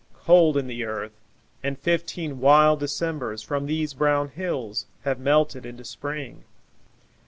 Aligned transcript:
Cold 0.25 0.57
in 0.57 0.65
the 0.65 0.83
earth, 0.83 1.11
and 1.61 1.77
fifteen 1.77 2.39
wild 2.39 2.79
Decembers 2.79 3.43
From 3.43 3.67
these 3.67 3.93
brown 3.93 4.29
hills 4.29 4.87
have 5.03 5.19
melted 5.19 5.63
into 5.63 5.85
Spring. 5.85 6.43